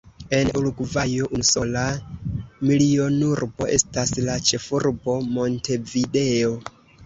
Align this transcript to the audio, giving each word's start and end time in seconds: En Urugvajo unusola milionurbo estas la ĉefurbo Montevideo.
En 0.35 0.47
Urugvajo 0.61 1.27
unusola 1.37 1.83
milionurbo 2.71 3.69
estas 3.77 4.17
la 4.31 4.41
ĉefurbo 4.51 5.19
Montevideo. 5.39 6.55